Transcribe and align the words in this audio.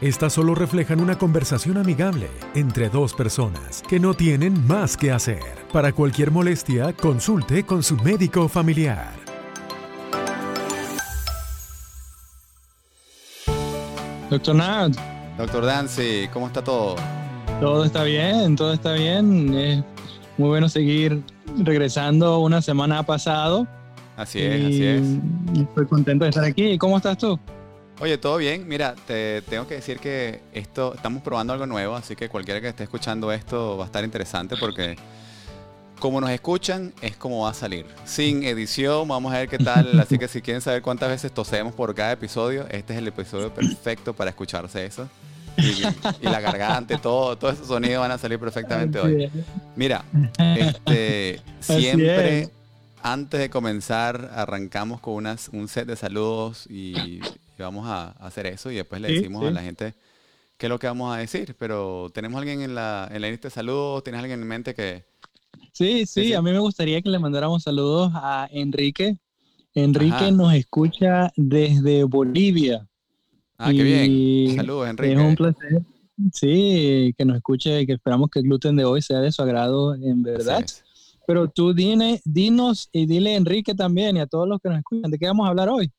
Estas 0.00 0.34
solo 0.34 0.54
reflejan 0.54 1.00
una 1.00 1.16
conversación 1.16 1.78
amigable 1.78 2.28
entre 2.54 2.90
dos 2.90 3.14
personas 3.14 3.82
que 3.88 3.98
no 3.98 4.12
tienen 4.14 4.66
más 4.66 4.96
que 4.96 5.10
hacer. 5.10 5.40
Para 5.72 5.92
cualquier 5.92 6.30
molestia, 6.30 6.92
consulte 6.92 7.64
con 7.64 7.82
su 7.82 7.96
médico 7.96 8.46
familiar. 8.48 9.14
Doctor 14.30 14.54
Nard, 14.56 14.92
Doctor 15.38 15.64
Dancy, 15.64 16.28
¿cómo 16.32 16.48
está 16.48 16.62
todo? 16.62 16.96
todo 17.60 17.84
está 17.84 18.02
bien, 18.02 18.54
todo 18.56 18.72
está 18.74 18.92
bien. 18.92 19.54
Es 19.54 19.84
muy 20.36 20.48
bueno 20.48 20.68
seguir 20.68 21.22
regresando. 21.58 22.40
Una 22.40 22.60
semana 22.60 22.98
ha 22.98 23.02
pasado. 23.02 23.66
Así 24.16 24.40
es, 24.42 24.60
y- 24.60 24.64
así 24.66 24.84
es. 24.84 25.60
Estoy 25.68 25.86
contento 25.86 26.24
de 26.24 26.30
estar 26.30 26.44
aquí. 26.44 26.76
¿Cómo 26.76 26.96
estás 26.98 27.16
tú? 27.18 27.38
Oye, 27.98 28.18
todo 28.18 28.36
bien. 28.36 28.68
Mira, 28.68 28.94
te 28.94 29.40
tengo 29.42 29.66
que 29.66 29.76
decir 29.76 29.98
que 29.98 30.40
esto, 30.52 30.94
estamos 30.94 31.22
probando 31.22 31.54
algo 31.54 31.66
nuevo, 31.66 31.96
así 31.96 32.14
que 32.14 32.28
cualquiera 32.28 32.60
que 32.60 32.68
esté 32.68 32.84
escuchando 32.84 33.32
esto 33.32 33.78
va 33.78 33.84
a 33.84 33.86
estar 33.86 34.04
interesante 34.04 34.56
porque 34.58 34.96
como 35.98 36.20
nos 36.20 36.28
escuchan 36.28 36.92
es 37.00 37.16
como 37.16 37.44
va 37.44 37.50
a 37.50 37.54
salir. 37.54 37.86
Sin 38.04 38.44
edición, 38.44 39.08
vamos 39.08 39.32
a 39.32 39.38
ver 39.38 39.48
qué 39.48 39.58
tal. 39.58 39.98
Así 40.00 40.18
que 40.18 40.28
si 40.28 40.42
quieren 40.42 40.60
saber 40.60 40.82
cuántas 40.82 41.08
veces 41.08 41.32
tosemos 41.32 41.74
por 41.74 41.94
cada 41.94 42.12
episodio, 42.12 42.66
este 42.70 42.92
es 42.92 42.98
el 42.98 43.08
episodio 43.08 43.52
perfecto 43.52 44.12
para 44.12 44.30
escucharse 44.30 44.84
eso. 44.84 45.08
Y, 45.56 45.82
y 46.20 46.24
la 46.24 46.40
garganta, 46.40 46.98
todo, 46.98 47.38
todos 47.38 47.54
esos 47.54 47.68
sonidos 47.68 48.00
van 48.00 48.10
a 48.10 48.18
salir 48.18 48.38
perfectamente 48.38 49.00
hoy. 49.00 49.30
Mira, 49.74 50.04
este, 50.38 51.40
siempre 51.60 52.40
es. 52.40 52.50
antes 53.02 53.40
de 53.40 53.48
comenzar 53.48 54.32
arrancamos 54.34 55.00
con 55.00 55.14
unas, 55.14 55.48
un 55.48 55.66
set 55.66 55.86
de 55.86 55.96
saludos 55.96 56.66
y, 56.68 57.20
y 57.58 57.62
vamos 57.62 57.86
a 57.86 58.10
hacer 58.24 58.46
eso 58.46 58.70
y 58.70 58.76
después 58.76 59.00
le 59.00 59.08
Sí, 59.08 59.14
decimos 59.16 59.44
a 59.44 59.48
sí. 59.48 59.54
la 59.54 59.62
gente 59.62 59.94
qué 60.58 60.66
es 60.66 60.70
lo 60.70 60.78
que 60.78 60.86
vamos 60.86 61.14
a 61.14 61.18
decir. 61.18 61.54
Pero 61.58 62.10
tenemos 62.14 62.38
alguien 62.38 62.62
en 62.62 62.74
la, 62.74 63.08
en 63.12 63.20
la 63.22 63.28
lista 63.30 63.48
de 63.48 63.52
saludos, 63.54 64.02
tienes 64.04 64.20
alguien 64.20 64.40
en 64.40 64.46
mente 64.48 64.74
que... 64.74 65.04
Sí, 65.72 66.06
sí, 66.06 66.32
a 66.32 66.40
mí 66.42 66.50
me 66.52 66.58
gustaría 66.58 67.00
que 67.02 67.10
le 67.10 67.18
mandáramos 67.18 67.62
saludos 67.62 68.10
a 68.14 68.48
Enrique. 68.50 69.18
Enrique 69.74 70.14
Ajá. 70.14 70.30
nos 70.30 70.54
escucha 70.54 71.30
desde 71.36 72.04
Bolivia. 72.04 72.86
Ah, 73.58 73.70
qué 73.72 73.82
bien. 73.82 74.56
Saludos, 74.56 74.84
Es 74.86 74.90
Enrique. 74.90 75.16
un 75.18 75.34
placer. 75.36 75.82
Sí, 76.32 77.14
que 77.16 77.24
nos 77.26 77.36
escuche 77.36 77.82
y 77.82 77.86
que 77.86 77.92
esperamos 77.94 78.30
que 78.30 78.38
el 78.38 78.46
gluten 78.46 78.74
de 78.76 78.84
hoy 78.86 79.02
sea 79.02 79.18
de 79.20 79.30
su 79.32 79.42
agrado 79.42 79.94
en 79.94 80.22
verdad. 80.22 80.60
Es. 80.64 80.82
Pero 81.26 81.48
tú 81.48 81.74
dine, 81.74 82.20
dinos 82.24 82.88
y 82.92 83.04
dile 83.04 83.34
a 83.34 83.36
Enrique 83.36 83.74
también 83.74 84.16
y 84.16 84.20
a 84.20 84.26
todos 84.26 84.48
los 84.48 84.60
que 84.60 84.68
nos 84.70 84.78
escuchan, 84.78 85.10
¿de 85.10 85.18
qué 85.18 85.26
vamos 85.26 85.46
a 85.46 85.50
hablar 85.50 85.68
hoy? 85.68 85.90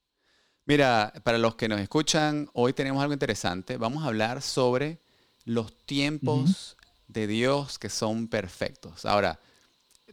Mira, 0.68 1.14
para 1.24 1.38
los 1.38 1.56
que 1.56 1.68
nos 1.70 1.80
escuchan, 1.80 2.50
hoy 2.54 2.74
tenemos 2.74 3.02
algo 3.02 3.14
interesante. 3.14 3.78
Vamos 3.78 4.04
a 4.04 4.08
hablar 4.08 4.42
sobre 4.42 5.00
los 5.46 5.74
tiempos 5.86 6.76
de 7.08 7.26
Dios 7.26 7.80
que 7.80 7.90
son 7.90 8.28
perfectos. 8.28 9.06
Ahora, 9.06 9.40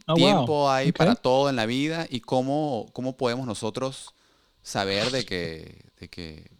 Oh, 0.07 0.13
wow. 0.13 0.17
tiempo 0.17 0.69
hay 0.71 0.91
para 0.91 1.15
todo 1.15 1.49
en 1.49 1.55
la 1.55 1.65
vida 1.65 2.05
y 2.09 2.19
cómo, 2.21 2.87
cómo 2.93 3.17
podemos 3.17 3.47
nosotros 3.47 4.13
saber 4.61 5.11
de 5.11 5.25
que, 5.25 5.85
de 5.99 6.09
que, 6.09 6.51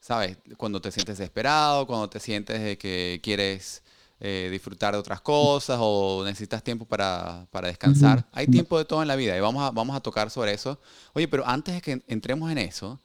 ¿sabes? 0.00 0.38
Cuando 0.56 0.80
te 0.80 0.90
sientes 0.92 1.18
desesperado, 1.18 1.86
cuando 1.86 2.08
te 2.08 2.20
sientes 2.20 2.62
de 2.62 2.78
que 2.78 3.20
quieres 3.22 3.82
eh, 4.20 4.48
disfrutar 4.50 4.94
de 4.94 5.00
otras 5.00 5.20
cosas 5.20 5.78
o 5.80 6.22
necesitas 6.24 6.62
tiempo 6.62 6.86
para, 6.86 7.46
para 7.50 7.68
descansar. 7.68 8.26
Hay 8.32 8.48
tiempo 8.48 8.78
de 8.78 8.84
todo 8.86 9.02
en 9.02 9.08
la 9.08 9.16
vida 9.16 9.36
y 9.36 9.40
vamos 9.40 9.62
a, 9.62 9.70
vamos 9.72 9.96
a 9.96 10.00
tocar 10.00 10.30
sobre 10.30 10.54
eso. 10.54 10.80
Oye, 11.12 11.28
pero 11.28 11.46
antes 11.46 11.74
de 11.74 11.80
que 11.82 12.02
entremos 12.08 12.50
en 12.50 12.58
eso, 12.58 13.00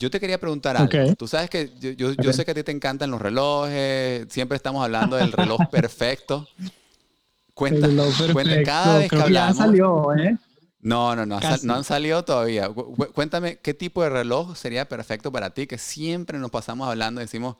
yo 0.00 0.10
te 0.10 0.18
quería 0.18 0.40
preguntar 0.40 0.76
algo. 0.76 1.14
Tú 1.16 1.28
sabes 1.28 1.48
que 1.48 1.70
yo, 1.78 1.90
yo- 1.90 2.12
yo 2.14 2.30
Ok. 2.30 2.34
sé 2.36 2.44
que 2.44 2.50
a 2.50 2.54
ti 2.54 2.64
te 2.64 2.72
encantan 2.72 3.10
los 3.12 3.20
relojes, 3.22 4.26
siempre 4.30 4.56
estamos 4.56 4.82
hablando 4.82 5.14
del 5.16 5.30
reloj 5.30 5.60
perfecto. 5.70 6.48
Cuenta, 7.54 7.86
El 7.86 7.92
reloj 7.92 8.16
cuenta 8.32 8.42
perfecto. 8.42 8.64
cada 8.70 8.98
vez 8.98 9.02
que 9.04 9.08
Creo 9.16 9.20
ya 9.28 9.48
hablamos. 9.48 9.56
salió, 9.56 10.14
¿eh? 10.14 10.36
No, 10.82 11.14
no, 11.14 11.26
no, 11.26 11.38
Casi. 11.40 11.66
no 11.66 11.74
han 11.74 11.84
salido 11.84 12.24
todavía. 12.24 12.68
Cu- 12.70 12.94
cu- 12.96 13.12
Cuéntame, 13.12 13.58
¿qué 13.58 13.74
tipo 13.74 14.02
de 14.02 14.08
reloj 14.08 14.56
sería 14.56 14.88
perfecto 14.88 15.30
para 15.30 15.50
ti? 15.50 15.66
Que 15.66 15.76
siempre 15.76 16.38
nos 16.38 16.50
pasamos 16.50 16.88
hablando 16.88 17.20
y 17.20 17.24
decimos, 17.24 17.56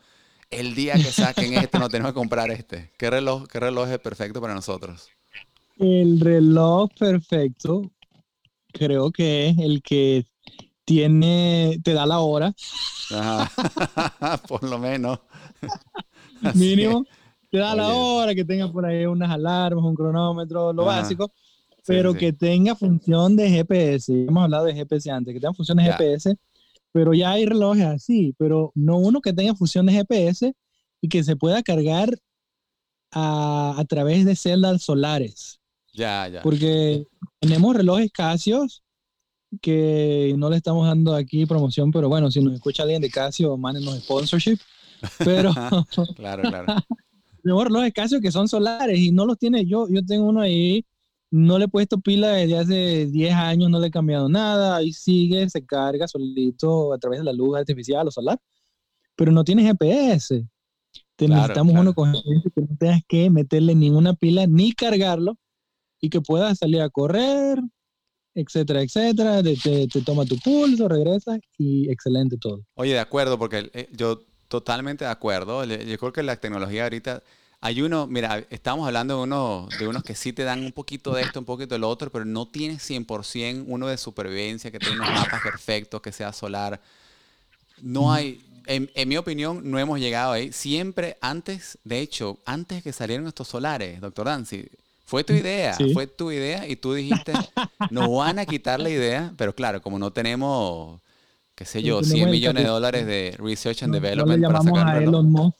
el 0.49 0.75
día 0.75 0.95
que 0.95 1.13
saquen 1.13 1.53
este, 1.53 1.79
no 1.79 1.89
tenemos 1.91 2.13
que 2.13 2.19
comprar 2.19 2.51
este. 2.51 2.91
¿Qué 2.97 3.11
reloj, 3.11 3.47
qué 3.47 3.61
reloj 3.61 3.89
es 3.91 3.99
perfecto 3.99 4.41
para 4.41 4.55
nosotros? 4.55 5.11
El 5.79 6.19
reloj 6.21 6.89
perfecto 6.99 7.91
creo 8.73 9.11
que 9.11 9.49
es 9.51 9.59
el 9.59 9.83
que 9.83 10.25
tiene, 10.91 11.79
te 11.85 11.95
da 11.95 12.05
la 12.05 12.19
hora 12.19 12.53
Ajá. 13.13 14.41
Por 14.49 14.65
lo 14.65 14.77
menos. 14.77 15.21
Así 16.43 16.59
mínimo, 16.59 17.07
te 17.49 17.59
da 17.59 17.77
la 17.77 17.93
hora, 17.95 18.35
que 18.35 18.45
tenga 18.45 18.71
por 18.73 18.85
ahí 18.85 19.07
unas 19.07 19.31
alarmas, 19.31 19.85
un 19.85 19.95
cronómetro, 19.95 20.73
lo 20.73 20.89
Ajá. 20.89 21.03
básico, 21.03 21.31
Sí, 21.77 21.83
pero 21.87 22.13
sí. 22.13 22.19
que 22.19 22.33
tenga 22.33 22.75
función 22.75 23.37
de 23.37 23.49
GPS. 23.51 24.27
Hemos 24.27 24.43
hablado 24.45 24.65
de 24.65 24.75
GPS 24.75 25.11
antes, 25.13 25.33
que 25.33 25.39
tenga 25.41 25.55
función 25.55 25.79
de 25.79 25.85
Ya. 25.85 25.93
GPS, 25.97 26.35
pero 26.93 27.15
ya 27.15 27.31
hay 27.31 27.47
relojes 27.47 27.85
así, 27.85 28.35
pero 28.37 28.73
no 28.75 28.99
uno 28.99 29.21
que 29.21 29.33
tenga 29.33 29.55
función 29.55 29.87
de 29.87 29.93
GPS 29.93 30.53
y 31.01 31.09
que 31.09 31.23
se 31.23 31.37
pueda 31.37 31.63
cargar 31.63 32.11
a, 33.13 33.75
a 33.79 33.85
través 33.85 34.25
de 34.25 34.35
celdas 34.35 34.83
solares. 34.83 35.61
Ya, 35.93 36.27
ya. 36.29 36.43
Porque 36.43 37.07
tenemos 37.41 37.77
relojes 37.77 38.11
Casios 38.13 38.83
que 39.61 40.35
no 40.37 40.49
le 40.51 40.57
estamos 40.57 40.87
dando 40.87 41.15
aquí 41.15 41.47
promoción, 41.47 41.91
pero 41.91 42.09
bueno, 42.09 42.31
si 42.31 42.41
nos 42.41 42.55
escucha 42.55 42.83
alguien 42.83 43.03
de 43.03 43.11
Casio, 43.11 43.57
mándenos 43.57 43.99
sponsorship. 43.99 44.59
Pero 45.19 45.53
Claro, 46.17 46.43
claro. 46.43 46.67
tenemos 47.43 47.65
relojes 47.65 47.93
Casio 47.93 48.21
que 48.21 48.31
son 48.31 48.49
solares 48.49 48.99
y 48.99 49.11
no 49.13 49.25
los 49.27 49.39
tiene 49.39 49.65
yo. 49.67 49.87
Yo 49.89 50.05
tengo 50.05 50.27
uno 50.29 50.41
ahí, 50.41 50.85
no 51.31 51.59
le 51.59 51.65
he 51.65 51.69
puesto 51.69 51.99
pila 52.01 52.29
desde 52.33 52.59
hace 52.59 53.07
10 53.07 53.35
años, 53.35 53.71
no 53.71 53.81
le 53.81 53.89
he 53.89 53.91
cambiado 53.91 54.29
nada. 54.29 54.77
Ahí 54.77 54.93
sigue, 54.93 55.49
se 55.49 55.65
carga 55.65 56.07
solito 56.07 56.93
a 56.93 56.99
través 56.99 57.21
de 57.21 57.25
la 57.25 57.33
luz 57.33 57.57
artificial 57.57 58.07
o 58.07 58.11
solar, 58.11 58.39
pero 59.17 59.33
no 59.33 59.45
tiene 59.45 59.63
GPS. 59.63 60.45
Te 61.17 61.27
Claro, 61.27 61.43
necesitamos 61.43 61.73
claro. 61.73 61.83
uno 61.83 61.95
con 61.95 62.13
GPS 62.13 62.51
que 62.55 62.61
no 62.63 62.77
tengas 62.79 63.01
que 63.07 63.31
meterle 63.31 63.75
ninguna 63.75 64.15
pila 64.15 64.47
ni 64.47 64.73
cargarlo 64.73 65.37
y 66.01 66.09
que 66.09 66.21
puedas 66.21 66.59
salir 66.59 66.81
a 66.81 66.89
correr, 66.89 67.61
etcétera, 68.35 68.83
etcétera. 68.83 69.43
Te, 69.43 69.57
te- 69.57 69.89
te 69.89 70.03
toma 70.03 70.25
tu 70.25 70.37
pulso, 70.39 70.89
regresas 70.89 71.39
y 71.59 71.91
excelente 71.91 72.37
todo. 72.39 72.61
Oye, 72.75 72.93
de 72.95 73.01
acuerdo, 73.01 73.39
porque 73.39 73.71
eh, 73.75 73.89
yo 73.93 74.23
totalmente 74.49 75.05
de 75.05 75.11
acuerdo. 75.11 75.65
Yo 75.65 75.99
creo 75.99 76.13
que 76.13 76.23
la 76.23 76.37
tecnología 76.37 76.85
ahorita, 76.85 77.23
hay 77.61 77.83
uno, 77.83 78.07
mira, 78.07 78.45
estamos 78.51 78.87
hablando 78.87 79.17
de, 79.19 79.23
uno, 79.23 79.73
de 79.77 79.87
unos 79.87 80.03
que 80.03 80.15
sí 80.15 80.33
te 80.33 80.45
dan 80.45 80.65
un 80.65 80.73
poquito 80.73 81.15
de 81.15 81.23
esto, 81.25 81.39
un 81.41 81.45
poquito 81.45 81.75
del 81.75 81.85
otro, 81.85 82.11
pero 82.11 82.25
no 82.25 82.49
tienes 82.49 82.83
100% 82.83 83.65
uno 83.69 83.87
de 83.87 83.99
supervivencia, 83.99 84.71
que 84.71 84.81
tiene 84.81 84.97
unos 84.97 85.11
mapas 85.11 85.43
perfectos, 85.43 86.01
que 86.01 86.13
sea 86.13 86.33
solar. 86.33 86.81
No 87.79 88.13
hay, 88.13 88.43
en, 88.67 88.91
en 88.95 89.09
mi 89.09 89.17
opinión, 89.17 89.71
no 89.71 89.79
hemos 89.79 89.99
llegado 90.01 90.33
ahí. 90.33 90.53
Siempre 90.53 91.17
antes, 91.21 91.79
de 91.85 92.01
hecho, 92.01 92.39
antes 92.45 92.83
que 92.83 92.93
salieran 92.93 93.27
estos 93.27 93.49
solares, 93.49 94.01
doctor 94.01 94.27
Dancy, 94.27 94.69
fue 95.11 95.25
tu 95.25 95.33
idea, 95.33 95.75
Sí. 95.75 95.93
fue 95.93 96.07
tu 96.07 96.31
idea 96.31 96.69
y 96.69 96.77
tú 96.77 96.95
dijiste, 96.95 97.33
nos 97.91 98.09
van 98.17 98.39
a 98.39 98.47
quitar 98.47 98.79
la 98.79 98.91
idea, 98.91 99.33
pero 99.37 99.53
claro, 99.55 99.83
como 99.83 99.99
no 99.99 100.13
tenemos, 100.13 101.01
qué 101.57 101.65
sé 101.65 101.83
yo, 101.83 101.97
tenemos 102.01 102.13
100 102.13 102.29
el 102.29 102.31
millones 102.33 102.63
de 102.63 102.69
dólares 102.69 103.07
de 103.07 103.35
research 103.39 103.83
and 103.83 103.93
No, 103.93 103.99
no 103.99 104.03
development 104.07 104.45
para 104.47 104.63
sacar 104.63 104.97
a. 104.97 105.03
Elon 105.03 105.31
Musk. 105.33 105.57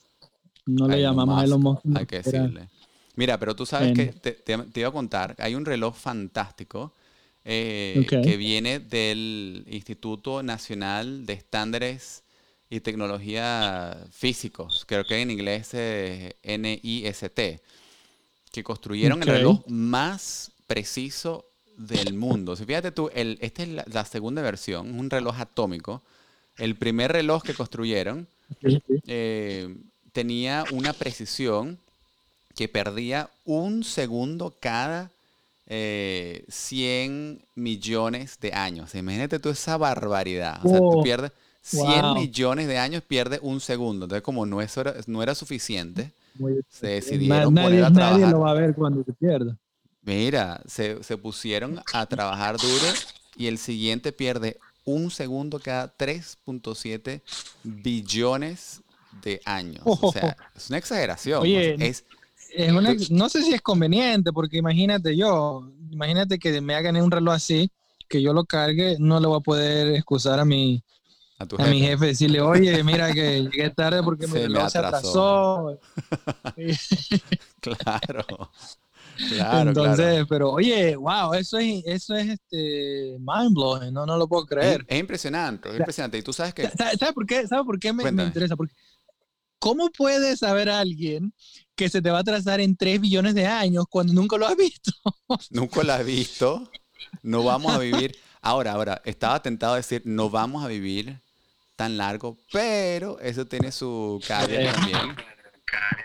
No 0.67 0.87
le 0.87 1.01
llamamos 1.01 1.41
a 1.41 1.43
Elon 1.43 1.61
Musk. 1.61 1.81
Hay 1.95 2.05
que 2.05 2.17
decirle. 2.21 2.69
Mira, 3.15 3.37
pero 3.37 3.53
tú 3.53 3.65
sabes 3.65 3.93
que 3.93 4.05
te, 4.07 4.31
te- 4.31 4.57
te 4.57 4.79
iba 4.79 4.87
a 4.87 4.93
contar, 4.93 5.35
hay 5.37 5.53
un 5.55 5.65
reloj 5.65 5.95
fantástico 5.97 6.93
eh, 7.43 8.07
que 8.09 8.37
viene 8.37 8.79
del 8.79 9.65
Instituto 9.69 10.43
Nacional 10.43 11.25
de 11.25 11.33
Estándares 11.33 12.23
y 12.69 12.79
Tecnología 12.79 13.97
Físicos, 14.11 14.85
creo 14.87 15.03
que 15.03 15.21
en 15.21 15.29
inglés 15.29 15.73
es 15.73 16.35
NIST, 16.45 17.39
que 18.51 18.63
construyeron 18.63 19.21
el 19.21 19.27
reloj 19.27 19.61
más 19.67 20.51
preciso 20.67 21.45
del 21.77 22.13
mundo. 22.13 22.55
Si 22.55 22.65
fíjate 22.65 22.91
tú, 22.91 23.09
el, 23.13 23.37
esta 23.41 23.63
es 23.63 23.69
la, 23.69 23.85
la 23.91 24.05
segunda 24.05 24.41
versión, 24.41 24.97
un 24.99 25.09
reloj 25.09 25.39
atómico. 25.39 26.01
El 26.57 26.75
primer 26.75 27.11
reloj 27.11 27.43
que 27.43 27.53
construyeron 27.53 28.27
eh, 29.07 29.75
tenía 30.11 30.65
una 30.71 30.93
precisión 30.93 31.77
que 32.55 32.67
perdía 32.67 33.29
un 33.45 33.83
segundo 33.83 34.53
cada 34.59 35.09
eh, 35.67 36.43
100 36.49 37.41
millones 37.55 38.37
de 38.41 38.53
años. 38.53 38.93
Imagínate 38.95 39.39
tú 39.39 39.49
esa 39.49 39.77
barbaridad. 39.77 40.59
O 40.65 40.69
sea, 40.69 40.79
tú 40.79 40.99
Oh, 40.99 41.03
pierdes 41.03 41.31
100 41.61 42.01
wow. 42.01 42.15
millones 42.15 42.67
de 42.67 42.77
años, 42.77 43.03
pierdes 43.07 43.39
un 43.41 43.61
segundo. 43.61 44.05
Entonces, 44.05 44.23
como 44.23 44.45
no, 44.45 44.61
eso 44.61 44.81
era, 44.81 44.95
no 45.07 45.23
era 45.23 45.33
suficiente, 45.35 46.11
Muy- 46.35 46.61
se 46.69 46.87
decidieron 46.87 47.53
nadie, 47.53 47.67
poner 47.67 47.83
a 47.85 47.89
nadie 47.89 47.95
trabajar. 47.95 48.31
lo 48.31 48.39
va 48.41 48.51
a 48.51 48.53
ver 48.53 48.73
cuando 48.75 49.03
se 49.03 49.13
pierda. 49.13 49.57
Mira, 50.03 50.61
se, 50.65 51.03
se 51.03 51.17
pusieron 51.17 51.79
a 51.93 52.05
trabajar 52.07 52.57
duro 52.57 52.87
y 53.35 53.47
el 53.47 53.57
siguiente 53.57 54.11
pierde 54.11 54.57
un 54.83 55.11
segundo 55.11 55.59
cada 55.59 55.95
3.7 55.95 57.21
billones 57.63 58.81
de 59.23 59.41
años. 59.45 59.83
O 59.85 60.11
sea, 60.11 60.35
es 60.55 60.69
una 60.69 60.77
exageración. 60.79 61.41
Oye, 61.41 61.75
es, 61.79 62.03
Es 62.53 62.71
una- 62.71 62.95
no 63.11 63.29
sé 63.29 63.43
si 63.43 63.53
es 63.53 63.61
conveniente, 63.61 64.31
porque 64.33 64.57
imagínate 64.57 65.15
yo, 65.15 65.69
imagínate 65.91 66.39
que 66.39 66.59
me 66.61 66.75
hagan 66.75 66.95
un 66.97 67.11
reloj 67.11 67.35
así, 67.35 67.69
que 68.09 68.21
yo 68.21 68.33
lo 68.33 68.43
cargue, 68.45 68.97
no 68.99 69.19
le 69.19 69.27
voy 69.27 69.37
a 69.37 69.43
poder 69.43 69.95
excusar 69.95 70.39
a 70.39 70.45
mi, 70.45 70.83
a 71.41 71.45
tu 71.47 71.55
a 71.61 71.65
mi 71.67 71.79
jefe. 71.81 72.07
decirle, 72.07 72.41
oye, 72.41 72.83
mira 72.83 73.13
que 73.13 73.41
llegué 73.43 73.69
tarde 73.71 74.01
porque 74.03 74.27
mi 74.27 74.33
Se 74.33 74.39
me 74.39 74.47
reloj 74.47 74.69
se 74.69 74.77
atrasó". 74.79 75.79
Claro. 77.61 78.51
Claro, 79.27 79.69
Entonces, 79.69 80.05
claro. 80.05 80.27
pero 80.27 80.51
oye, 80.51 80.95
wow, 80.95 81.33
eso 81.33 81.57
es, 81.59 81.83
eso 81.85 82.15
es 82.15 82.29
este 82.29 83.17
mind 83.19 83.53
blowing, 83.53 83.93
no, 83.93 84.05
no 84.05 84.17
lo 84.17 84.27
puedo 84.27 84.45
creer. 84.45 84.83
es 84.87 84.99
impresionante, 84.99 85.69
es 85.69 85.77
impresionante. 85.77 86.17
Y 86.17 86.21
tú 86.23 86.33
sabes 86.33 86.53
que 86.53 86.63
Sa- 86.69 86.91
¿Sabes 86.97 87.13
por 87.13 87.25
qué? 87.25 87.45
¿Sabe 87.47 87.63
por 87.63 87.79
qué 87.79 87.93
me, 87.93 88.11
me 88.11 88.23
interesa? 88.23 88.55
Porque 88.55 88.73
¿cómo 89.59 89.89
puede 89.91 90.35
saber 90.37 90.69
alguien 90.69 91.33
que 91.75 91.87
se 91.89 92.01
te 92.01 92.09
va 92.09 92.17
a 92.19 92.21
atrasar 92.21 92.59
en 92.61 92.75
3 92.75 92.99
billones 92.99 93.35
de 93.35 93.45
años 93.45 93.85
cuando 93.89 94.13
nunca 94.13 94.37
lo 94.37 94.47
has 94.47 94.57
visto? 94.57 94.91
nunca 95.51 95.83
la 95.83 95.97
has 95.97 96.05
visto, 96.05 96.67
no 97.21 97.43
vamos 97.43 97.73
a 97.73 97.79
vivir. 97.79 98.15
Ahora, 98.41 98.71
ahora, 98.73 99.01
estaba 99.05 99.41
tentado 99.41 99.73
a 99.73 99.77
decir, 99.77 100.01
no 100.05 100.29
vamos 100.31 100.63
a 100.65 100.67
vivir 100.67 101.21
tan 101.75 101.97
largo, 101.97 102.37
pero 102.51 103.19
eso 103.19 103.45
tiene 103.45 103.71
su 103.71 104.21
caveat 104.27 104.75
también. 104.75 105.15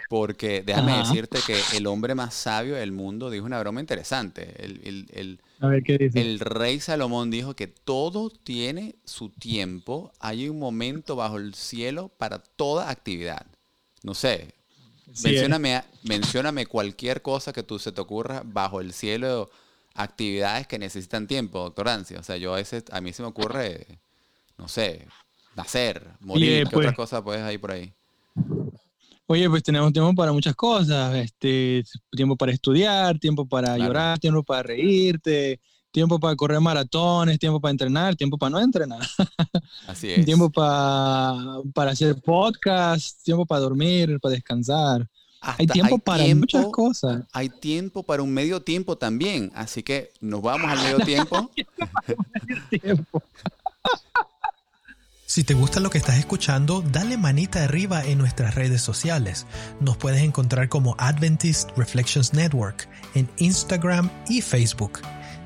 Porque 0.08 0.62
déjame 0.64 0.92
Ajá. 0.92 1.08
decirte 1.08 1.40
que 1.44 1.60
el 1.76 1.86
hombre 1.88 2.14
más 2.14 2.34
sabio 2.34 2.76
del 2.76 2.92
mundo 2.92 3.28
dijo 3.30 3.44
una 3.44 3.58
broma 3.58 3.80
interesante. 3.80 4.54
El, 4.64 4.80
el- 4.84 5.06
el- 5.12 5.40
A 5.60 5.66
ver 5.66 5.82
qué 5.82 5.98
dice. 5.98 6.20
el 6.20 6.38
rey 6.38 6.78
Salomón 6.78 7.30
dijo 7.30 7.54
que 7.56 7.66
todo 7.66 8.30
tiene 8.30 8.94
su 9.04 9.30
tiempo. 9.30 10.12
Hay 10.20 10.48
un 10.48 10.58
momento 10.60 11.16
bajo 11.16 11.38
el 11.38 11.54
cielo 11.54 12.08
para 12.16 12.38
toda 12.38 12.88
actividad. 12.90 13.46
No 14.02 14.14
sé, 14.14 14.54
Sí, 15.12 15.28
eh. 15.28 15.32
mencióname, 15.32 15.82
mencióname 16.04 16.66
cualquier 16.66 17.22
cosa 17.22 17.52
que 17.52 17.62
tú 17.64 17.78
se 17.80 17.90
te 17.90 18.00
ocurra 18.00 18.42
bajo 18.44 18.80
el 18.80 18.92
cielo, 18.92 19.50
actividades 19.94 20.66
que 20.68 20.78
necesitan 20.78 21.26
tiempo, 21.26 21.60
doctor 21.60 21.88
Ansi. 21.88 22.14
O 22.14 22.22
sea, 22.22 22.36
yo 22.36 22.52
a 22.52 22.56
veces, 22.58 22.84
a 22.92 23.00
mí 23.00 23.12
se 23.12 23.22
me 23.22 23.28
ocurre, 23.28 23.86
no 24.58 24.68
sé, 24.68 25.06
nacer, 25.56 26.06
morir, 26.20 26.64
¿qué 26.64 26.70
pues- 26.70 26.86
otra 26.86 26.94
cosa 26.96 27.24
puedes 27.24 27.42
ahí 27.42 27.58
por 27.58 27.72
ahí? 27.72 27.92
Oye, 29.28 29.50
pues 29.50 29.62
tenemos 29.64 29.92
tiempo 29.92 30.14
para 30.14 30.30
muchas 30.32 30.54
cosas, 30.54 31.14
este, 31.16 31.82
tiempo 32.12 32.36
para 32.36 32.52
estudiar, 32.52 33.18
tiempo 33.18 33.44
para 33.44 33.74
Claro. 33.74 33.84
llorar, 33.84 34.18
tiempo 34.20 34.42
para 34.44 34.62
reírte, 34.62 35.58
tiempo 35.90 36.20
para 36.20 36.36
correr 36.36 36.60
maratones, 36.60 37.36
tiempo 37.38 37.58
para 37.60 37.70
entrenar, 37.72 38.14
tiempo 38.14 38.38
para 38.38 38.50
no 38.50 38.60
entrenar, 38.60 39.00
Así 39.88 40.10
es. 40.10 40.24
tiempo 40.24 40.48
para, 40.50 41.34
para 41.74 41.90
hacer 41.90 42.20
podcast, 42.20 43.20
tiempo 43.24 43.44
para 43.46 43.62
dormir, 43.62 44.20
para 44.20 44.34
descansar. 44.34 45.08
Hay 45.40 45.64
Hasta 45.66 45.72
tiempo 45.74 45.98
para 45.98 46.22
muchas 46.34 46.60
tiempo- 46.62 46.72
cosas. 46.72 47.24
Hay 47.32 47.48
tiempo 47.48 48.02
para 48.02 48.22
un 48.22 48.32
medio 48.32 48.62
tiempo 48.62 48.96
también. 48.96 49.50
Así 49.54 49.82
que 49.82 50.10
nos 50.20 50.42
vamos 50.42 50.68
al 50.70 50.78
medio 50.82 50.98
tiempo. 51.04 51.50
Si 55.36 55.44
te 55.44 55.52
gusta 55.52 55.80
lo 55.80 55.90
que 55.90 55.98
estás 55.98 56.16
escuchando, 56.16 56.80
dale 56.80 57.18
manita 57.18 57.62
arriba 57.62 58.02
en 58.02 58.16
nuestras 58.16 58.54
redes 58.54 58.80
sociales. 58.80 59.46
Nos 59.80 59.98
puedes 59.98 60.22
encontrar 60.22 60.70
como 60.70 60.96
Adventist 60.96 61.76
Reflections 61.76 62.32
Network 62.32 62.88
en 63.14 63.28
Instagram 63.36 64.08
y 64.30 64.40
Facebook. 64.40 65.00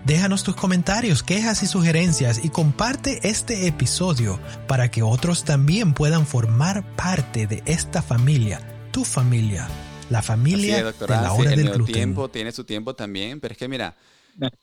Déjanos 0.04 0.44
tus 0.44 0.54
comentarios, 0.54 1.24
quejas 1.24 1.64
y 1.64 1.66
sugerencias 1.66 2.44
y 2.44 2.50
comparte 2.50 3.18
este 3.28 3.66
episodio 3.66 4.38
para 4.68 4.92
que 4.92 5.02
otros 5.02 5.42
también 5.42 5.92
puedan 5.92 6.24
formar 6.24 6.84
parte 6.94 7.48
de 7.48 7.64
esta 7.66 8.00
familia, 8.00 8.60
tu 8.92 9.04
familia, 9.04 9.66
la 10.08 10.22
familia 10.22 10.88
es, 10.88 11.00
de 11.00 11.06
la 11.08 11.32
hora 11.32 11.50
el 11.50 11.64
del 11.64 11.70
gluten. 11.72 11.94
tiempo 11.94 12.30
tiene 12.30 12.52
su 12.52 12.62
tiempo 12.62 12.94
también. 12.94 13.40
Pero 13.40 13.50
es 13.50 13.58
que 13.58 13.66
mira, 13.66 13.96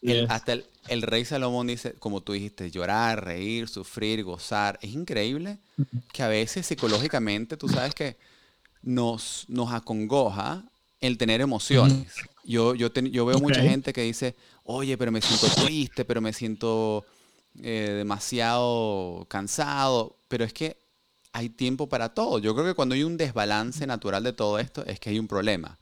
El- 0.05 0.25
hasta 0.27 0.53
el, 0.53 0.65
el 0.87 1.01
rey 1.01 1.25
Salomón 1.25 1.67
dice, 1.67 1.93
como 1.99 2.21
tú 2.21 2.33
dijiste, 2.33 2.71
llorar, 2.71 3.23
reír, 3.25 3.67
sufrir, 3.67 4.23
gozar. 4.23 4.79
Es 4.81 4.91
increíble 4.93 5.59
que 6.11 6.23
a 6.23 6.27
veces 6.27 6.65
psicológicamente 6.67 7.57
tú 7.57 7.69
sabes 7.69 7.93
que 7.95 8.17
nos, 8.81 9.45
nos 9.49 9.71
acongoja 9.73 10.65
el 11.01 11.17
tener 11.17 11.41
emociones. 11.41 12.27
Yo, 12.43 12.75
yo, 12.75 12.89
yo 12.93 13.25
veo 13.25 13.39
mucha 13.39 13.63
gente 13.63 13.93
que 13.93 14.01
dice, 14.03 14.35
oye, 14.63 14.97
pero 14.97 15.11
me 15.11 15.21
siento 15.21 15.51
triste, 15.51 16.05
pero 16.05 16.21
me 16.21 16.33
siento 16.33 17.05
eh, 17.61 17.93
demasiado 17.97 19.25
cansado. 19.29 20.17
Pero 20.27 20.45
es 20.45 20.53
que 20.53 20.77
hay 21.33 21.49
tiempo 21.49 21.89
para 21.89 22.13
todo. 22.13 22.39
Yo 22.39 22.53
creo 22.55 22.65
que 22.67 22.73
cuando 22.73 22.95
hay 22.95 23.03
un 23.03 23.17
desbalance 23.17 23.85
natural 23.87 24.23
de 24.23 24.33
todo 24.33 24.59
esto 24.59 24.85
es 24.85 24.99
que 24.99 25.09
hay 25.11 25.19
un 25.19 25.27
problema. 25.27 25.79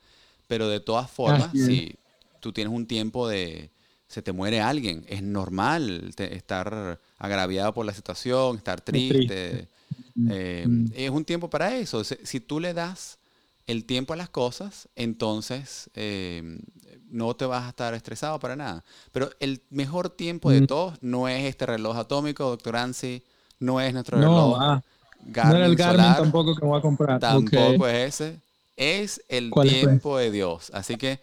Pero 0.48 0.68
de 0.70 0.80
todas 0.80 1.10
formas, 1.10 1.58
si 1.60 1.96
tú 2.40 2.54
tienes 2.54 2.74
un 2.74 2.88
tiempo 2.88 3.28
de... 3.28 3.72
Se 4.16 4.22
te 4.22 4.32
muere 4.32 4.62
alguien, 4.62 5.04
es 5.10 5.22
normal 5.22 6.14
te- 6.16 6.38
estar 6.38 7.02
agraviado 7.18 7.74
por 7.74 7.86
la 7.86 7.94
situación, 7.94 8.56
estar 8.56 8.80
triste. 8.80 9.18
triste. 9.20 9.68
Eh, 10.30 10.66
Mm. 10.66 10.86
es 10.96 11.10
un 11.10 11.26
tiempo 11.26 11.50
para 11.50 11.76
eso. 11.76 12.02
Si, 12.06 12.40
tú 12.40 12.62
le 12.62 12.74
das 12.74 13.18
el 13.68 13.84
tiempo 13.84 14.14
a 14.14 14.16
las 14.16 14.30
cosas, 14.30 14.88
entonces 14.96 15.90
eh, 15.96 16.60
no 17.10 17.36
te 17.36 17.46
vas 17.46 17.66
a 17.66 17.70
estar 17.72 17.94
estresado 17.94 18.40
para 18.40 18.56
nada. 18.56 18.86
Pero 19.12 19.30
el 19.42 19.62
mejor 19.70 20.10
tiempo 20.10 20.50
de 20.50 20.62
Mm. 20.62 20.66
todos 20.68 20.94
no 21.02 21.28
es 21.28 21.44
este 21.44 21.66
reloj 21.66 21.98
atómico, 21.98 22.46
doctor 22.46 22.78
Ansi, 22.78 23.22
no 23.60 23.82
es 23.82 23.94
nuestro 23.94 24.22
No, 24.22 24.30
reloj 24.30 24.62
ah, 24.62 24.82
no 25.26 25.34
Garmin 25.34 25.58
era 25.58 25.66
el 25.66 25.76
Garmin 25.76 26.00
solar, 26.04 26.22
tampoco 26.24 26.56
que 26.56 26.66
voy 26.66 26.80
a 26.80 26.82
comprar. 26.82 27.20
tampoco 27.20 27.86
es 27.86 28.22
ese. 28.22 28.40
Es 28.78 29.22
el 29.28 29.50
¿Cuál 29.52 29.68
es, 29.68 29.74
pues? 29.74 29.90
tiempo 29.90 30.18
de 30.18 30.32
Dios. 30.32 30.72
Así 30.74 30.96
que 30.96 31.20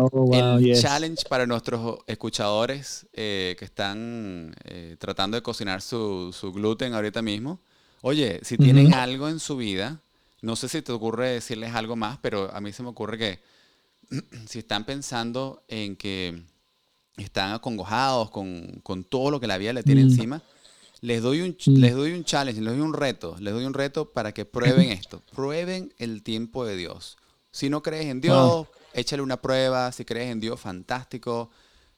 Oh, 0.00 0.08
wow, 0.10 0.58
el 0.58 0.64
yes. 0.64 0.80
challenge 0.82 1.24
para 1.28 1.46
nuestros 1.46 1.98
escuchadores 2.06 3.06
eh, 3.12 3.56
que 3.58 3.64
están 3.64 4.54
eh, 4.64 4.96
tratando 4.98 5.36
de 5.36 5.42
cocinar 5.42 5.82
su, 5.82 6.32
su 6.32 6.52
gluten 6.52 6.94
ahorita 6.94 7.20
mismo. 7.22 7.60
Oye, 8.02 8.40
si 8.44 8.56
tienen 8.56 8.94
algo 8.94 9.28
en 9.28 9.40
su 9.40 9.56
vida, 9.56 10.00
no 10.40 10.54
sé 10.54 10.68
si 10.68 10.82
te 10.82 10.92
ocurre 10.92 11.30
decirles 11.30 11.74
algo 11.74 11.96
más, 11.96 12.18
pero 12.22 12.54
a 12.54 12.60
mí 12.60 12.72
se 12.72 12.82
me 12.84 12.90
ocurre 12.90 13.18
que 13.18 13.40
si 14.46 14.60
están 14.60 14.84
pensando 14.84 15.64
en 15.68 15.96
que 15.96 16.42
están 17.16 17.52
acongojados 17.52 18.30
con, 18.30 18.80
con 18.84 19.02
todo 19.04 19.30
lo 19.32 19.40
que 19.40 19.48
la 19.48 19.58
vida 19.58 19.72
le 19.72 19.82
tiene 19.82 20.02
Mm. 20.04 20.08
encima, 20.10 20.42
les 21.00 21.22
doy, 21.22 21.40
un, 21.42 21.56
Mm. 21.66 21.76
les 21.78 21.94
doy 21.96 22.12
un 22.12 22.24
challenge, 22.24 22.60
les 22.60 22.72
doy 22.72 22.80
un 22.80 22.92
reto, 22.92 23.36
les 23.40 23.52
doy 23.52 23.64
un 23.64 23.74
reto 23.74 24.10
para 24.12 24.32
que 24.32 24.44
prueben 24.44 24.90
esto, 24.92 25.20
prueben 25.34 25.92
el 25.98 26.22
tiempo 26.22 26.64
de 26.64 26.76
Dios. 26.76 27.16
Si 27.50 27.68
no 27.68 27.82
crees 27.82 28.06
en 28.06 28.20
Dios, 28.20 28.36
Wow. 28.36 28.66
Échale 28.98 29.22
una 29.22 29.40
prueba, 29.40 29.92
si 29.92 30.04
crees 30.04 30.30
en 30.30 30.40
Dios, 30.40 30.60
fantástico, 30.60 31.50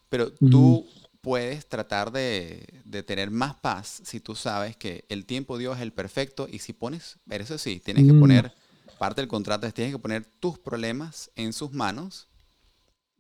pero 0.09 0.33
tú 0.33 0.87
puedes 1.21 1.69
tratar 1.69 2.13
de, 2.13 2.67
de 2.85 3.03
tener 3.03 3.31
más 3.31 3.55
paz 3.57 4.03
si 4.05 4.21
tú 4.21 4.35
sabes 4.35 4.77
que 4.77 5.05
el 5.09 5.27
tiempo 5.27 5.57
de 5.57 5.63
Dios 5.63 5.77
es 5.77 5.83
el 5.83 5.93
perfecto 5.93 6.49
y 6.51 6.61
si 6.61 6.73
pones, 6.73 7.19
eso 7.31 7.59
sí, 7.59 7.81
tienes 7.81 8.07
que 8.07 8.15
Mm. 8.15 8.21
poner, 8.21 8.53
parte 8.99 9.21
del 9.21 9.29
contrato 9.29 9.67
es 9.67 9.75
tienes 9.75 9.95
que 9.95 9.99
poner 9.99 10.25
tus 10.41 10.59
problemas 10.59 11.31
en 11.37 11.53
sus 11.53 11.73
manos 11.73 12.29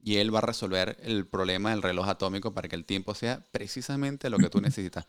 y 0.02 0.16
él 0.16 0.34
va 0.34 0.38
a 0.38 0.42
resolver 0.42 0.96
el 1.02 1.26
problema 1.26 1.70
del 1.70 1.82
reloj 1.82 2.08
atómico 2.08 2.54
para 2.54 2.68
que 2.68 2.76
el 2.76 2.84
tiempo 2.86 3.14
sea 3.14 3.44
precisamente 3.52 4.30
lo 4.30 4.38
que 4.38 4.50
tú 4.50 4.60
necesitas. 4.62 5.06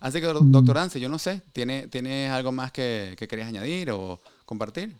Así 0.00 0.20
que, 0.20 0.26
Mm. 0.32 0.50
doctor 0.50 0.78
Anse, 0.78 0.98
yo 0.98 1.08
no 1.08 1.18
sé, 1.18 1.42
¿tiene, 1.52 1.86
¿tienes 1.88 2.30
algo 2.30 2.52
más 2.52 2.72
que, 2.72 3.14
que 3.18 3.28
querías 3.28 3.48
añadir 3.48 3.90
o 3.90 4.18
compartir? 4.46 4.96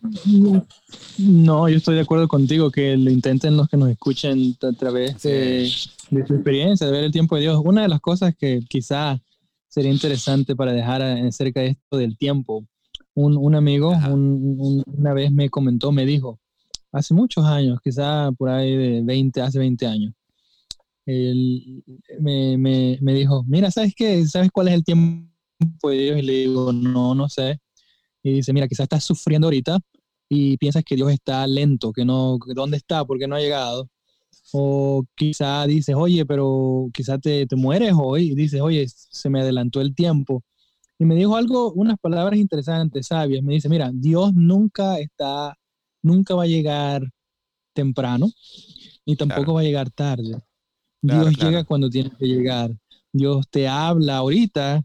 No, 1.17 1.67
yo 1.69 1.77
estoy 1.77 1.95
de 1.95 2.01
acuerdo 2.01 2.27
contigo 2.27 2.71
que 2.71 2.95
lo 2.97 3.09
intenten 3.11 3.57
los 3.57 3.67
que 3.67 3.77
nos 3.77 3.89
escuchen 3.89 4.55
a 4.61 4.71
través 4.73 5.21
de, 5.23 5.69
de 6.11 6.25
su 6.27 6.33
experiencia, 6.35 6.85
de 6.87 6.93
ver 6.93 7.03
el 7.05 7.11
tiempo 7.11 7.35
de 7.35 7.41
Dios. 7.41 7.61
Una 7.63 7.81
de 7.81 7.87
las 7.87 7.99
cosas 7.99 8.35
que 8.35 8.61
quizá 8.67 9.19
sería 9.67 9.91
interesante 9.91 10.55
para 10.55 10.71
dejar 10.73 11.01
acerca 11.01 11.61
de 11.61 11.67
esto 11.69 11.97
del 11.97 12.17
tiempo, 12.17 12.63
un, 13.13 13.35
un 13.37 13.55
amigo 13.55 13.89
un- 13.89 14.55
un- 14.59 14.83
una 14.85 15.13
vez 15.13 15.31
me 15.31 15.49
comentó, 15.49 15.91
me 15.91 16.05
dijo, 16.05 16.39
hace 16.91 17.13
muchos 17.13 17.45
años, 17.45 17.79
quizá 17.83 18.31
por 18.33 18.49
ahí 18.49 18.75
de 18.75 19.01
20, 19.01 19.41
hace 19.41 19.59
20 19.59 19.85
años, 19.87 20.13
él 21.11 21.83
me, 22.19 22.57
me, 22.57 22.97
me 23.01 23.13
dijo, 23.13 23.43
mira, 23.47 23.71
¿sabes 23.71 23.93
qué? 23.95 24.25
¿Sabes 24.27 24.49
cuál 24.51 24.69
es 24.69 24.73
el 24.75 24.83
tiempo 24.83 25.89
de 25.89 25.97
Dios? 25.97 26.19
Y 26.19 26.21
le 26.21 26.33
digo, 26.33 26.71
no, 26.73 27.15
no 27.15 27.29
sé. 27.29 27.59
Y 28.23 28.33
dice, 28.33 28.53
mira, 28.53 28.67
quizás 28.67 28.85
estás 28.85 29.03
sufriendo 29.03 29.47
ahorita 29.47 29.79
y 30.29 30.57
piensas 30.57 30.83
que 30.83 30.95
Dios 30.95 31.11
está 31.11 31.45
lento, 31.47 31.91
que 31.91 32.05
no, 32.05 32.37
dónde 32.55 32.77
está, 32.77 33.03
porque 33.05 33.27
no 33.27 33.35
ha 33.35 33.39
llegado. 33.39 33.89
O 34.53 35.03
quizá 35.15 35.65
dices, 35.65 35.95
oye, 35.95 36.25
pero 36.25 36.89
quizá 36.93 37.17
te, 37.17 37.45
te 37.47 37.55
mueres 37.55 37.93
hoy 37.97 38.31
y 38.31 38.35
dices, 38.35 38.61
oye, 38.61 38.85
se 38.87 39.29
me 39.29 39.41
adelantó 39.41 39.81
el 39.81 39.93
tiempo. 39.95 40.43
Y 40.99 41.05
me 41.05 41.15
dijo 41.15 41.35
algo, 41.35 41.73
unas 41.73 41.97
palabras 41.99 42.39
interesantes, 42.39 43.07
sabias. 43.07 43.43
Me 43.43 43.53
dice, 43.55 43.67
mira, 43.69 43.89
Dios 43.93 44.33
nunca 44.35 44.99
está, 44.99 45.57
nunca 46.03 46.35
va 46.35 46.43
a 46.43 46.47
llegar 46.47 47.01
temprano, 47.73 48.29
ni 49.05 49.15
tampoco 49.15 49.55
va 49.55 49.61
a 49.61 49.63
llegar 49.63 49.89
tarde. 49.89 50.37
Dios 51.01 51.35
llega 51.37 51.63
cuando 51.63 51.89
tiene 51.89 52.11
que 52.17 52.25
llegar. 52.25 52.71
Dios 53.11 53.45
te 53.49 53.67
habla 53.67 54.17
ahorita, 54.17 54.83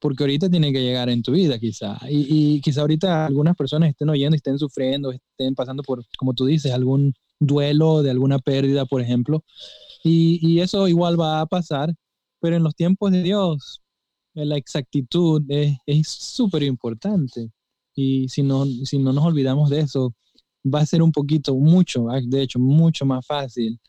porque 0.00 0.22
ahorita 0.22 0.48
tiene 0.48 0.72
que 0.72 0.82
llegar 0.82 1.08
en 1.08 1.22
tu 1.22 1.32
vida, 1.32 1.58
quizá. 1.58 1.98
Y, 2.08 2.56
y 2.56 2.60
quizá 2.60 2.82
ahorita 2.82 3.26
algunas 3.26 3.56
personas 3.56 3.90
estén 3.90 4.08
oyendo, 4.08 4.36
estén 4.36 4.58
sufriendo, 4.58 5.12
estén 5.12 5.54
pasando 5.54 5.82
por, 5.82 6.04
como 6.16 6.32
tú 6.34 6.46
dices, 6.46 6.72
algún 6.72 7.14
duelo 7.40 8.02
de 8.02 8.10
alguna 8.10 8.38
pérdida, 8.38 8.86
por 8.86 9.00
ejemplo. 9.00 9.44
Y, 10.04 10.38
y 10.46 10.60
eso 10.60 10.86
igual 10.88 11.20
va 11.20 11.40
a 11.40 11.46
pasar, 11.46 11.92
pero 12.40 12.56
en 12.56 12.62
los 12.62 12.74
tiempos 12.74 13.10
de 13.10 13.22
Dios, 13.22 13.82
la 14.34 14.56
exactitud 14.56 15.42
es 15.48 16.08
súper 16.08 16.62
importante. 16.62 17.50
Y 17.94 18.28
si 18.28 18.42
no, 18.42 18.66
si 18.66 18.98
no 18.98 19.12
nos 19.12 19.24
olvidamos 19.24 19.70
de 19.70 19.80
eso, 19.80 20.14
va 20.64 20.80
a 20.80 20.86
ser 20.86 21.02
un 21.02 21.12
poquito, 21.12 21.54
mucho, 21.54 22.06
de 22.22 22.42
hecho, 22.42 22.58
mucho 22.58 23.06
más 23.06 23.26
fácil 23.26 23.80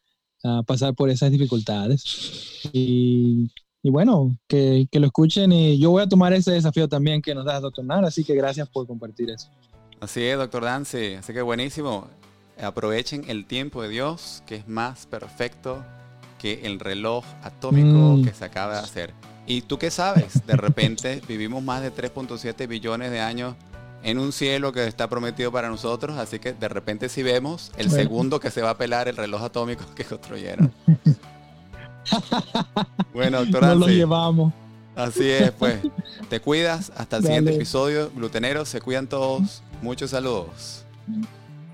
uh, 0.44 0.64
pasar 0.64 0.94
por 0.94 1.10
esas 1.10 1.32
dificultades. 1.32 2.70
Y, 2.72 3.52
y 3.84 3.90
bueno, 3.90 4.38
que, 4.48 4.88
que, 4.92 5.00
lo 5.00 5.08
escuchen 5.08 5.52
y 5.52 5.80
yo 5.80 5.92
voy 5.92 6.04
a 6.04 6.08
tomar 6.08 6.34
ese 6.34 6.52
desafío 6.52 6.88
también 6.88 7.22
que 7.22 7.36
nos 7.36 7.46
da 7.46 7.60
doctor 7.60 7.86
Nara, 7.86 8.08
así 8.08 8.24
que 8.24 8.36
gracias 8.36 8.68
por 8.70 8.88
compartir 8.88 9.30
eso. 9.30 9.50
Así 10.00 10.24
es, 10.24 10.38
doctor 10.38 10.64
Dancy, 10.64 11.16
así 11.16 11.34
que 11.34 11.42
buenísimo. 11.42 12.08
Aprovechen 12.62 13.26
el 13.28 13.46
tiempo 13.46 13.82
de 13.82 13.90
Dios, 13.90 14.44
que 14.46 14.56
es 14.56 14.68
más 14.68 15.06
perfecto 15.06 15.84
que 16.40 16.66
el 16.66 16.80
reloj 16.80 17.26
atómico 17.44 18.18
mm. 18.18 18.24
que 18.24 18.34
se 18.34 18.46
acaba 18.46 18.74
de 18.74 18.80
hacer. 18.80 19.14
¿Y 19.46 19.62
tú 19.62 19.78
qué 19.78 19.90
sabes? 19.92 20.46
De 20.46 20.56
repente 20.56 21.22
vivimos 21.28 21.64
más 21.64 21.82
de 21.82 21.94
3.7 21.94 22.68
billones 22.68 23.12
de 23.12 23.22
años 23.22 23.56
en 24.04 24.20
un 24.20 24.32
cielo 24.32 24.72
que 24.72 24.86
está 24.88 25.10
prometido 25.10 25.52
para 25.52 25.70
nosotros, 25.70 26.18
así 26.18 26.40
que 26.40 26.54
de 26.54 26.68
repente 26.68 27.10
si 27.10 27.24
vemos 27.24 27.72
el 27.78 27.90
segundo 27.90 28.40
que 28.40 28.52
se 28.52 28.62
va 28.62 28.72
a 28.72 28.78
pelar 28.78 29.08
el 29.08 29.18
reloj 29.18 29.44
atómico 29.44 29.84
que 29.96 30.04
construyeron. 30.04 30.72
bueno, 33.14 33.40
doctor 33.40 33.64
No 33.64 33.76
lo 33.76 33.88
llevamos. 33.88 34.54
Así 34.96 35.30
es, 35.30 35.52
pues. 35.52 35.80
Te 36.28 36.40
cuidas. 36.40 36.92
Hasta 36.98 37.18
el 37.18 37.24
siguiente 37.24 37.56
episodio. 37.56 38.10
Gluteneros, 38.16 38.68
se 38.68 38.82
cuidan 38.82 39.06
todos. 39.06 39.62
Muchos 39.84 40.10
saludos. 40.10 40.86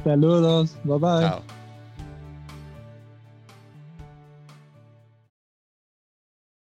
Saludos. 0.03 0.75
Bye 0.83 0.97
bye. 0.97 1.21
Chao. 1.21 1.62